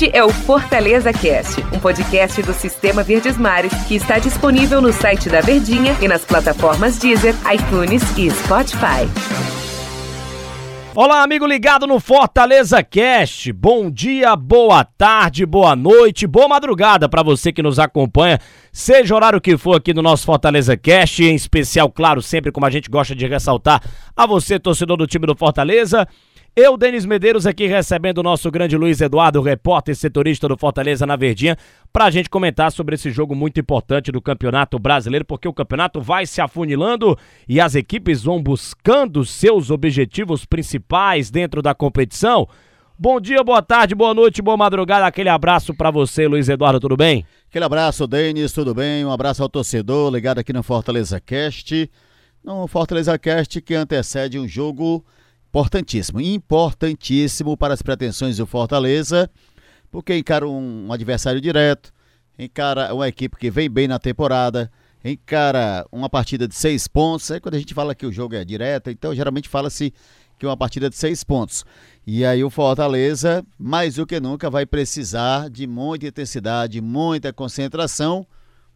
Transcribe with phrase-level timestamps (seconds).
[0.00, 4.94] Este é o Fortaleza Cast, um podcast do Sistema Verdes Mares que está disponível no
[4.94, 9.04] site da Verdinha e nas plataformas Deezer, iTunes e Spotify.
[10.94, 13.52] Olá, amigo ligado no Fortaleza Cast.
[13.52, 18.38] Bom dia, boa tarde, boa noite, boa madrugada para você que nos acompanha,
[18.72, 22.64] seja o horário que for aqui no nosso Fortaleza Cast, em especial, claro, sempre como
[22.64, 23.82] a gente gosta de ressaltar,
[24.16, 26.08] a você, torcedor do time do Fortaleza.
[26.56, 31.14] Eu, Denis Medeiros, aqui recebendo o nosso grande Luiz Eduardo, repórter setorista do Fortaleza na
[31.14, 31.56] Verdinha,
[31.92, 36.00] para a gente comentar sobre esse jogo muito importante do Campeonato Brasileiro, porque o campeonato
[36.00, 37.16] vai se afunilando
[37.48, 42.48] e as equipes vão buscando seus objetivos principais dentro da competição.
[42.98, 45.06] Bom dia, boa tarde, boa noite, boa madrugada.
[45.06, 47.24] Aquele abraço para você, Luiz Eduardo, tudo bem?
[47.48, 49.04] Aquele abraço, Denis, tudo bem?
[49.04, 51.88] Um abraço ao torcedor ligado aqui no Fortaleza Cast.
[52.42, 55.04] No Fortaleza Cast que antecede um jogo
[55.50, 59.28] importantíssimo, importantíssimo para as pretensões do Fortaleza,
[59.90, 61.92] porque encara um, adversário direto,
[62.38, 64.70] encara uma equipe que vem bem na temporada,
[65.04, 67.30] encara uma partida de seis pontos.
[67.32, 69.92] Aí quando a gente fala que o jogo é direto, então geralmente fala-se
[70.38, 71.64] que é uma partida de seis pontos.
[72.06, 78.24] E aí o Fortaleza, mais do que nunca, vai precisar de muita intensidade, muita concentração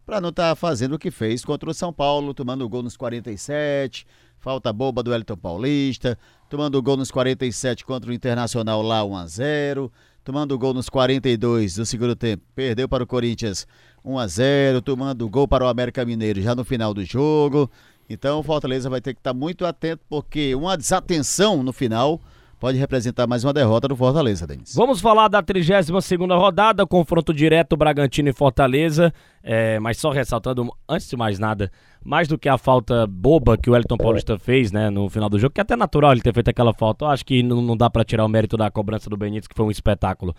[0.04, 2.82] para não estar tá fazendo o que fez contra o São Paulo, tomando o gol
[2.82, 4.04] nos 47,
[4.44, 6.18] falta boba do Elton Paulista,
[6.50, 9.92] tomando gol nos 47 contra o Internacional lá 1 a 0,
[10.22, 13.66] tomando gol nos 42 do segundo tempo, perdeu para o Corinthians
[14.04, 17.70] 1 a 0, tomando gol para o América Mineiro já no final do jogo.
[18.06, 22.20] Então o Fortaleza vai ter que estar muito atento porque uma desatenção no final
[22.64, 24.74] pode representar mais uma derrota do Fortaleza, Denis.
[24.74, 29.12] Vamos falar da 32 segunda rodada, confronto direto Bragantino e Fortaleza,
[29.42, 31.70] é, mas só ressaltando, antes de mais nada,
[32.02, 35.38] mais do que a falta boba que o Elton Paulista fez, né, no final do
[35.38, 37.76] jogo, que é até natural ele ter feito aquela falta, eu acho que não, não
[37.76, 40.34] dá para tirar o mérito da cobrança do Benítez, que foi um espetáculo.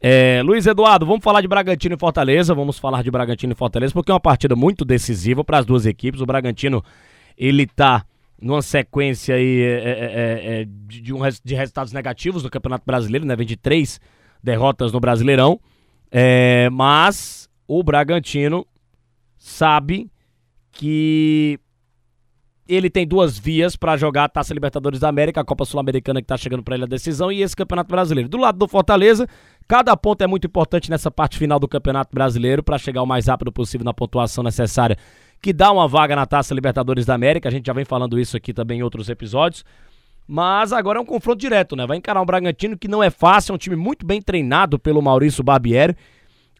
[0.00, 3.92] É, Luiz Eduardo, vamos falar de Bragantino e Fortaleza, vvamos falar de Bragantino e Fortaleza,
[3.92, 6.82] porque é uma partida muito decisiva para as duas equipes, o Bragantino,
[7.36, 8.04] ele tá
[8.40, 12.84] numa sequência aí é, é, é, é de, de, um, de resultados negativos no Campeonato
[12.86, 13.34] Brasileiro, né?
[13.34, 14.00] Vem de três
[14.42, 15.60] derrotas no Brasileirão.
[16.10, 18.66] É, mas o Bragantino
[19.36, 20.10] sabe
[20.72, 21.58] que
[22.68, 26.24] ele tem duas vias para jogar a Taça Libertadores da América, a Copa Sul-Americana que
[26.24, 28.28] está chegando para ele a decisão e esse Campeonato Brasileiro.
[28.28, 29.26] Do lado do Fortaleza,
[29.66, 33.26] cada ponto é muito importante nessa parte final do Campeonato Brasileiro para chegar o mais
[33.26, 34.96] rápido possível na pontuação necessária
[35.40, 37.48] que dá uma vaga na Taça Libertadores da América.
[37.48, 39.64] A gente já vem falando isso aqui também em outros episódios.
[40.26, 41.86] Mas agora é um confronto direto, né?
[41.86, 45.00] Vai encarar um Bragantino que não é fácil, é um time muito bem treinado pelo
[45.00, 45.96] Maurício Barbieri.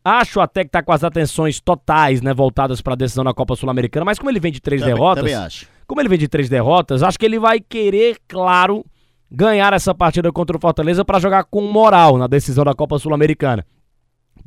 [0.02, 3.54] Acho até que tá com as atenções totais, né, voltadas para a decisão na Copa
[3.54, 5.66] Sul-Americana, mas como ele vem de três também, derrotas, também acho.
[5.88, 8.84] Como ele vem de três derrotas, acho que ele vai querer, claro,
[9.30, 13.64] ganhar essa partida contra o Fortaleza para jogar com moral na decisão da Copa Sul-Americana.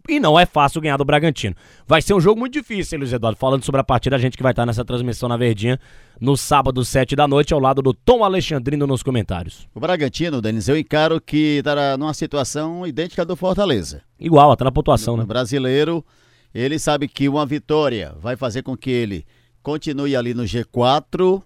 [0.08, 1.56] E não é fácil ganhar do Bragantino.
[1.88, 3.38] Vai ser um jogo muito difícil, Luiz Eduardo.
[3.38, 5.80] Falando sobre a partida, a gente que vai estar nessa transmissão na Verdinha
[6.20, 9.68] no sábado, 7 da noite, ao lado do Tom Alexandrino nos comentários.
[9.74, 14.02] O Bragantino, Denis, eu encaro que estará numa situação idêntica do Fortaleza.
[14.20, 15.24] Igual, até na pontuação, no, né?
[15.24, 16.06] O brasileiro,
[16.54, 19.26] ele sabe que uma vitória vai fazer com que ele
[19.62, 21.44] continue ali no G4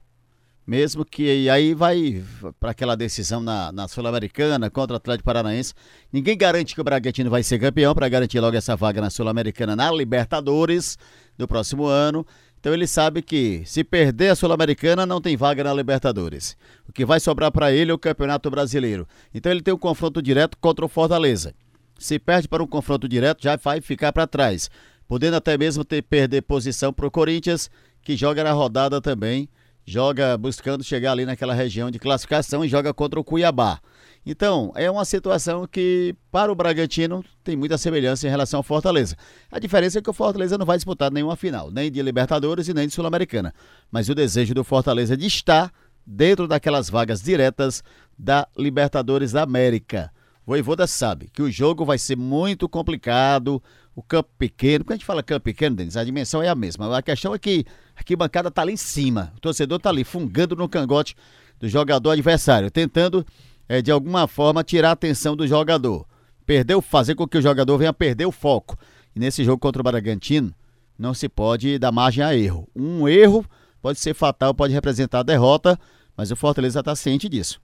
[0.65, 2.23] mesmo que aí vai
[2.59, 5.73] para aquela decisão na, na Sul-Americana contra o Atlético Paranaense.
[6.11, 9.75] Ninguém garante que o Bragantino vai ser campeão para garantir logo essa vaga na Sul-Americana
[9.75, 10.97] na Libertadores
[11.37, 12.25] do próximo ano.
[12.59, 16.57] Então ele sabe que se perder a Sul-Americana não tem vaga na Libertadores.
[16.89, 19.07] O que vai sobrar para ele é o Campeonato Brasileiro.
[19.31, 21.53] Então ele tem um confronto direto contra o Fortaleza.
[21.99, 24.71] Se perde para um confronto direto, já vai ficar para trás,
[25.07, 27.69] podendo até mesmo ter perder posição para o Corinthians,
[28.05, 29.49] que joga na rodada também
[29.85, 33.79] joga buscando chegar ali naquela região de classificação e joga contra o Cuiabá.
[34.25, 39.15] Então, é uma situação que, para o Bragantino, tem muita semelhança em relação ao Fortaleza.
[39.51, 42.73] A diferença é que o Fortaleza não vai disputar nenhuma final, nem de Libertadores e
[42.73, 43.53] nem de Sul-Americana.
[43.91, 45.71] Mas o desejo do Fortaleza é de estar
[46.03, 47.83] dentro daquelas vagas diretas
[48.17, 50.11] da Libertadores da América.
[50.43, 53.61] Voivoda sabe que o jogo vai ser muito complicado,
[53.95, 54.83] o campo pequeno.
[54.83, 56.95] Quando a gente fala campo pequeno, Denis, a dimensão é a mesma.
[56.95, 57.65] A questão é que
[57.95, 59.31] a arquibancada tá ali em cima.
[59.37, 61.15] O torcedor tá ali fungando no cangote
[61.59, 63.25] do jogador adversário, tentando
[63.67, 66.05] é, de alguma forma tirar a atenção do jogador.
[66.45, 68.77] Perdeu, fazer com que o jogador venha perder o foco.
[69.15, 70.53] E nesse jogo contra o Bragantino,
[70.99, 72.67] não se pode dar margem a erro.
[72.75, 73.45] Um erro
[73.81, 75.79] pode ser fatal, pode representar derrota,
[76.15, 77.59] mas o Fortaleza está ciente disso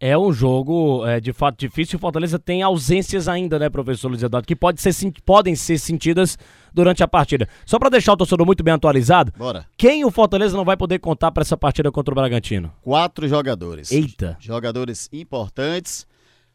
[0.00, 1.96] é um jogo é, de fato difícil.
[1.96, 4.92] O Fortaleza tem ausências ainda, né, professor Luiz Eduardo, que pode ser,
[5.24, 6.38] podem ser sentidas
[6.74, 7.48] durante a partida.
[7.64, 9.64] Só para deixar o torcedor muito bem atualizado, Bora.
[9.76, 12.72] quem o Fortaleza não vai poder contar para essa partida contra o Bragantino?
[12.82, 13.92] Quatro jogadores.
[13.92, 14.36] Eita.
[14.40, 16.06] Jogadores importantes.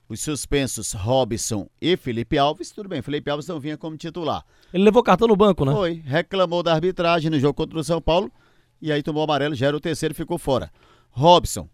[0.10, 2.72] os suspensos Robson e Felipe Alves.
[2.72, 4.44] Tudo bem, Felipe Alves não vinha como titular.
[4.74, 5.72] Ele levou cartão no banco, né?
[5.72, 8.32] Foi, reclamou da arbitragem no jogo contra o São Paulo
[8.82, 10.72] e aí tomou amarelo, já era o terceiro e ficou fora.
[11.12, 11.68] Robson,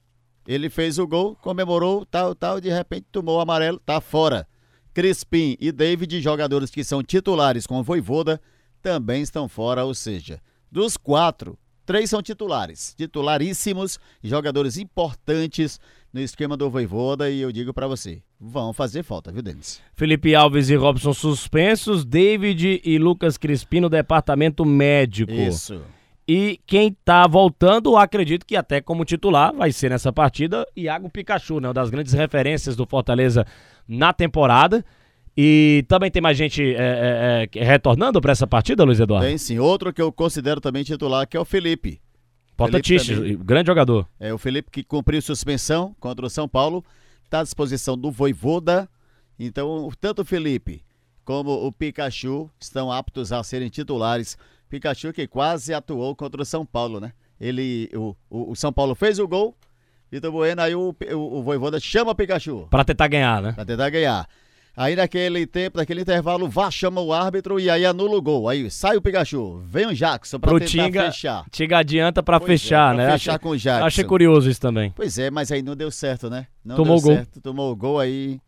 [0.48, 4.48] ele fez o gol, comemorou, tal, tal, de repente tomou o amarelo, tá fora.
[4.95, 8.39] Crispim e David, jogadores que são titulares com o Voivoda,
[8.81, 10.39] também estão fora, ou seja,
[10.71, 15.81] dos quatro, três são titulares, titularíssimos, jogadores importantes
[16.13, 19.81] no esquema do Voivoda e eu digo para você, vão fazer falta, viu, Denis?
[19.95, 25.33] Felipe Alves e Robson suspensos, David e Lucas Crispim no departamento médico.
[25.33, 25.81] Isso.
[26.27, 31.59] E quem tá voltando, acredito que até como titular vai ser nessa partida, Iago Pikachu,
[31.59, 31.68] né?
[31.68, 33.45] Uma das grandes referências do Fortaleza
[33.88, 34.84] na temporada.
[35.38, 39.28] E também tem mais gente é, é, é, retornando para essa partida, Luiz Eduardo?
[39.28, 39.60] Tem sim.
[39.60, 42.00] Outro que eu considero também titular, que é o Felipe.
[42.54, 44.08] Importantíssimo, grande jogador.
[44.18, 46.86] É o Felipe que cumpriu suspensão contra o São Paulo,
[47.26, 48.88] está à disposição do Voivoda.
[49.38, 50.82] Então, tanto o Felipe
[51.26, 54.38] como o Pikachu estão aptos a serem titulares
[54.70, 57.14] Pikachu que quase atuou contra o São Paulo, né?
[57.40, 59.56] Ele, o, o, o São Paulo fez o gol,
[60.15, 62.67] Vitor Bueno, aí o, o, o Voivoda chama o Pikachu.
[62.69, 63.51] Pra tentar ganhar, né?
[63.51, 64.25] Pra tentar ganhar.
[64.77, 68.47] Aí naquele tempo, naquele intervalo, vá, chama o árbitro e aí anula o gol.
[68.47, 71.45] Aí sai o Pikachu, vem o Jackson pra Pro tentar Tinga, fechar.
[71.51, 73.12] Tinga adianta pra Pois é, fechar, pra né?
[73.13, 73.85] fechar Achei- com o Jackson.
[73.85, 74.91] Achei curioso isso também.
[74.95, 76.47] Pois é, mas aí não deu certo, né?
[76.63, 77.13] Não Tomou o gol.
[77.13, 78.39] certo, tomou o gol aí.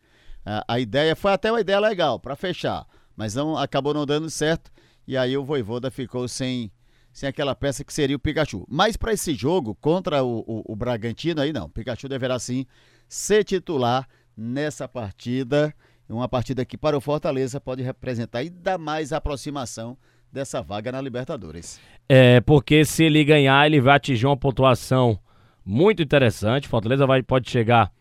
[0.45, 2.85] A, a ideia foi até uma ideia legal pra fechar,
[3.15, 4.71] mas não acabou não dando certo
[5.05, 6.71] e aí o Voivoda ficou sem
[7.17, 8.63] sem aquela peça que seria o Pikachu.
[8.69, 12.63] Mas para esse jogo contra o, o, o Bragantino aí não, Pikachu deverá sim
[13.09, 15.73] ser titular nessa partida,
[16.07, 19.97] uma partida que para o Fortaleza pode representar ainda mais a aproximação
[20.31, 21.79] dessa vaga na Libertadores.
[22.07, 25.19] É, porque se ele ganhar, ele vai atingir uma pontuação
[25.65, 26.67] muito interessante.
[26.67, 27.91] Fortaleza vai, pode chegar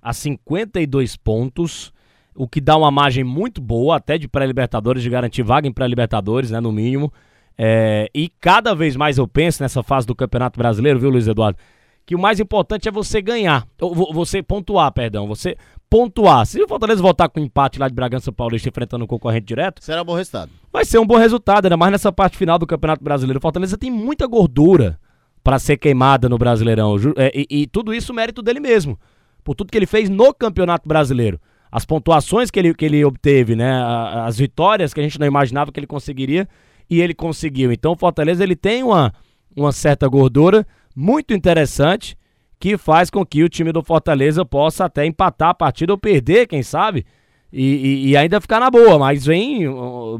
[0.00, 1.92] a 52 pontos,
[2.32, 6.52] o que dá uma margem muito boa, até de pré-Libertadores, de garantir vaga em pré-Libertadores,
[6.52, 7.12] né, no mínimo.
[7.58, 11.58] É, e cada vez mais eu penso nessa fase do Campeonato Brasileiro, viu, Luiz Eduardo?
[12.04, 15.56] Que o mais importante é você ganhar, ou vo- você pontuar, perdão, você
[15.90, 16.46] pontuar.
[16.46, 19.82] Se o Fortaleza voltar com um empate lá de Bragança Paulista enfrentando o concorrente direto,
[19.82, 20.50] Será um bom resultado.
[20.72, 23.38] vai ser um bom resultado, ainda mais nessa parte final do Campeonato Brasileiro.
[23.38, 24.98] O Fortaleza tem muita gordura
[25.42, 26.98] para ser queimada no Brasileirão.
[26.98, 28.98] Ju- é, e, e tudo isso mérito dele mesmo.
[29.42, 31.40] Por tudo que ele fez no Campeonato Brasileiro.
[31.72, 33.80] As pontuações que ele, que ele obteve, né?
[34.24, 36.48] As vitórias que a gente não imaginava que ele conseguiria
[36.88, 37.72] e ele conseguiu.
[37.72, 39.12] Então o Fortaleza ele tem uma,
[39.56, 42.16] uma certa gordura muito interessante
[42.58, 46.46] que faz com que o time do Fortaleza possa até empatar a partida ou perder,
[46.46, 47.04] quem sabe,
[47.52, 48.98] e, e- e ainda ficar na boa.
[48.98, 49.64] Mas vem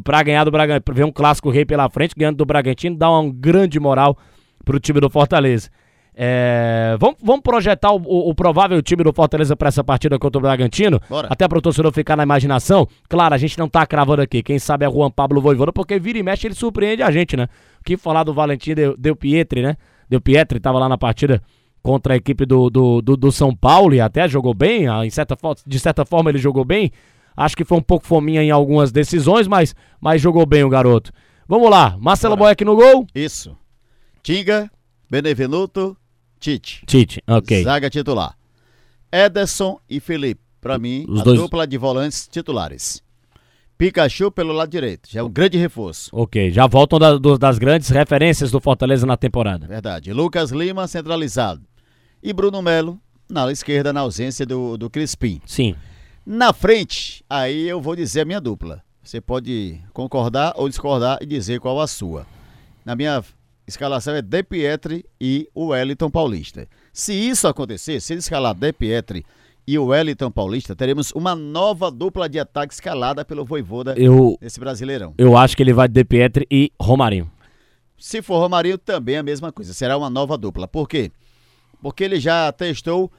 [0.04, 3.32] pra ganhar do Bragantino, vem um clássico rei pela frente, ganhando do Bragantino, dá uma
[3.32, 4.16] grande moral
[4.64, 5.70] pro time do Fortaleza.
[6.18, 10.38] É, vamos, vamos projetar o, o- o provável time do Fortaleza para essa partida contra
[10.38, 10.98] o Bragantino?
[11.10, 11.28] Bora.
[11.30, 12.88] Até para o torcedor ficar na imaginação.
[13.06, 14.42] Claro, a gente não tá cravando aqui.
[14.42, 17.48] Quem sabe é Juan Pablo Voivoda, porque vira e mexe ele surpreende a gente, né?
[17.80, 19.76] O que falar do Valentim Del, Del Pietri, né?
[20.08, 21.42] Del Pietri tava lá na partida
[21.82, 24.88] contra a equipe do, do, do, do São Paulo e até jogou bem.
[24.88, 25.36] ah, Em certa,
[25.66, 26.90] de certa forma ele jogou bem.
[27.36, 31.12] Acho que foi um pouco fominha em algumas decisões, mas, mas jogou bem o garoto.
[31.46, 32.48] Vamos lá, Marcelo Bora.
[32.48, 33.06] Boeck no gol.
[33.14, 33.54] Isso.
[34.22, 34.70] Tinga,
[35.08, 35.96] Benevenuto,
[36.40, 36.82] Tite.
[36.86, 37.62] Tite, ok.
[37.64, 38.36] Zaga titular.
[39.10, 40.40] Ederson e Felipe.
[40.60, 43.00] Pra mim, Os a dois- dupla de volantes titulares.
[43.78, 45.08] Pikachu pelo lado direito.
[45.10, 46.08] Já é um grande reforço.
[46.12, 49.66] Ok, já voltam da- do- das grandes referências do Fortaleza na temporada.
[49.66, 50.12] Verdade.
[50.12, 51.62] Lucas Lima centralizado.
[52.22, 55.40] E Bruno Melo na esquerda, na ausência do, do Crispim.
[55.46, 55.74] Sim.
[56.24, 58.82] Na frente, aí eu vou dizer a minha dupla.
[59.02, 62.26] Você pode concordar ou discordar e dizer qual a sua.
[62.84, 63.22] Na minha
[63.66, 66.68] escalação é De Pietri e o Wellington Paulista.
[66.92, 69.24] Se isso acontecer, se ele escalar De Pietri
[69.66, 74.60] e o Wellington Paulista, teremos uma nova dupla de ataque escalada pelo Voivoda Eu, nesse
[74.60, 75.14] Brasileirão.
[75.18, 77.30] eu acho que ele vai de Pietri e Romarinho.
[77.98, 79.72] Se for Romarinho, também é a mesma coisa.
[79.72, 80.68] Será uma nova dupla.
[80.68, 81.10] Por quê?
[81.82, 83.10] Porque ele já testou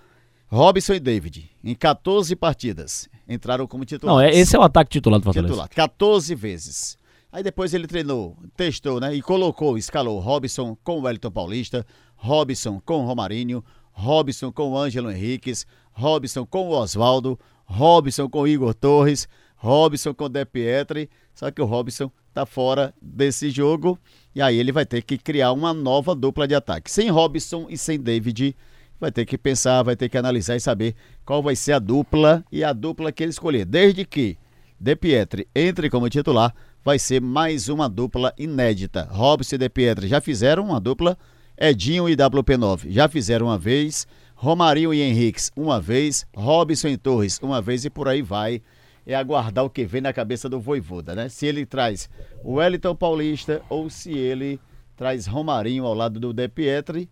[0.48, 3.10] Robson e David em 14 partidas.
[3.28, 4.36] Entraram como Não, titulares.
[4.36, 5.52] é, esse é o ataque titular do Fortaleza.
[5.52, 6.98] titular, 14 vezes.
[7.38, 9.14] Aí depois ele treinou, testou, né?
[9.14, 14.76] E colocou, escalou Robson com o Wellington Paulista, Robson com o Romarinho, Robson com o
[14.76, 20.44] Ângelo Henriquez, Robson com o Oswaldo, Robson com o Igor Torres, Robson com o De
[20.46, 21.12] Pietri.
[21.36, 24.00] Só que o Robson tá fora desse jogo
[24.34, 26.90] e aí ele vai ter que criar uma nova dupla de ataque.
[26.90, 28.58] Sem Robson e sem David,
[29.00, 32.44] vai ter que pensar, vai ter que analisar e saber qual vai ser a dupla
[32.52, 33.64] e a dupla que ele escolher.
[33.64, 34.40] Desde que
[34.80, 36.54] De Pietri entre como titular,
[36.84, 39.08] vai ser mais uma dupla inédita.
[39.12, 41.18] Robson e De Pietri já fizeram uma dupla,
[41.58, 47.40] Edinho e WP9 já fizeram uma vez, Romarinho e Henriques uma vez, Robson e Torres
[47.42, 48.62] uma vez e por aí vai.
[49.06, 51.30] É aguardar o que vem na cabeça do Voivoda, né?
[51.30, 52.10] Se ele traz
[52.44, 54.60] o Wellington Paulista ou se ele
[54.96, 57.10] traz Romarinho ao lado do De Pietri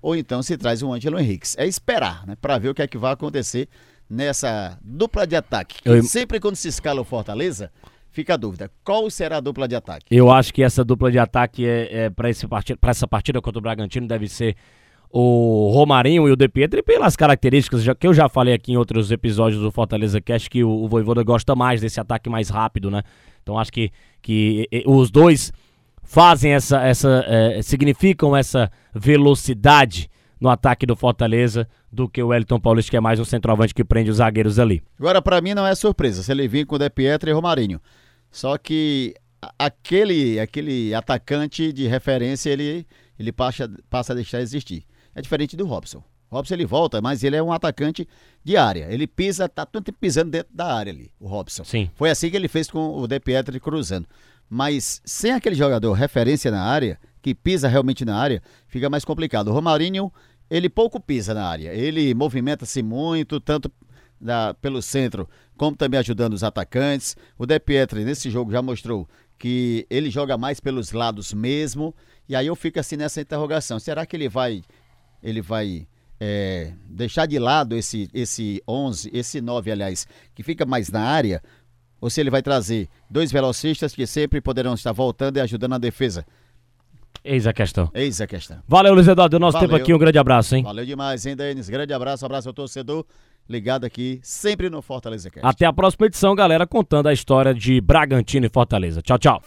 [0.00, 1.56] ou então se traz o Ângelo Henriques.
[1.58, 2.36] É esperar, né?
[2.40, 3.68] Para ver o que é que vai acontecer
[4.08, 5.76] nessa dupla de ataque.
[5.84, 6.02] Eu...
[6.02, 7.70] Sempre quando se escala o Fortaleza,
[8.10, 10.06] fica a dúvida: qual será a dupla de ataque?
[10.10, 12.28] Eu acho que essa dupla de ataque é, é para
[12.90, 14.56] essa partida contra o Bragantino deve ser
[15.10, 18.76] o Romarinho e o De Pietro, e pelas características que eu já falei aqui em
[18.76, 22.90] outros episódios do Fortaleza Cast, que o, o Voivoda gosta mais desse ataque mais rápido,
[22.90, 23.02] né?
[23.42, 25.50] Então acho que, que os dois
[26.02, 30.10] fazem essa, essa é, significam essa velocidade
[30.40, 33.84] no ataque do Fortaleza do que o Wellington Paulista, que é mais um centroavante que
[33.84, 34.82] prende os zagueiros ali.
[34.98, 37.80] Agora, para mim, não é surpresa se ele vir com o De Pietro e Romarinho.
[38.30, 39.14] Só que
[39.58, 42.86] aquele, aquele atacante de referência, ele,
[43.18, 44.84] ele passa, passa a deixar de existir.
[45.14, 46.02] É diferente do Robson.
[46.30, 48.06] O Robson ele volta, mas ele é um atacante
[48.44, 48.86] de área.
[48.90, 51.64] Ele pisa, tá tanto pisando dentro da área ali, o Robson.
[51.64, 51.90] Sim.
[51.94, 54.06] Foi assim que ele fez com o De Pietri cruzando.
[54.48, 59.48] Mas sem aquele jogador referência na área, que pisa realmente na área, fica mais complicado.
[59.48, 60.12] O Romarinho,
[60.50, 61.72] ele pouco pisa na área.
[61.74, 63.70] Ele movimenta-se muito, tanto
[64.60, 67.16] pelo centro, como também ajudando os atacantes.
[67.38, 71.94] O De Pietri, nesse jogo, já mostrou que ele joga mais pelos lados mesmo.
[72.28, 73.78] E aí eu fico assim nessa interrogação.
[73.78, 74.62] Será que ele vai
[75.22, 75.86] ele vai
[76.20, 81.42] é, deixar de lado esse, esse 11, esse 9, aliás, que fica mais na área,
[82.00, 85.78] ou se ele vai trazer dois velocistas que sempre poderão estar voltando e ajudando a
[85.78, 86.24] defesa.
[87.24, 87.90] Eis a questão.
[87.94, 88.58] Eis a questão.
[88.66, 89.30] Valeu, Luiz Eduardo.
[89.30, 89.68] Deu nosso Valeu.
[89.68, 89.94] tempo aqui.
[89.94, 90.62] Um grande abraço, hein?
[90.62, 91.68] Valeu demais, hein, Denis?
[91.68, 93.04] Grande abraço, abraço ao torcedor.
[93.48, 95.46] Ligado aqui, sempre no Fortaleza Cast.
[95.46, 99.00] Até a próxima edição, galera, contando a história de Bragantino e Fortaleza.
[99.00, 99.42] Tchau, tchau.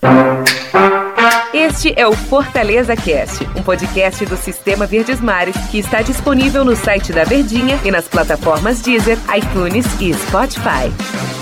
[1.53, 6.75] Este é o Fortaleza Cast, um podcast do Sistema Verdes Mares que está disponível no
[6.75, 11.40] site da Verdinha e nas plataformas Deezer, iTunes e Spotify.